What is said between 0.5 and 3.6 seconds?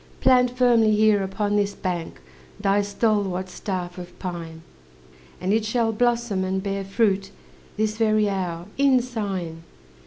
firmly here upon this bank Thy stalwart